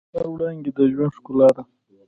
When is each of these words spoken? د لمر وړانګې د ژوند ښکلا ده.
د 0.03 0.03
لمر 0.15 0.25
وړانګې 0.31 0.71
د 0.77 0.79
ژوند 0.93 1.15
ښکلا 1.17 1.49
ده. 1.55 1.63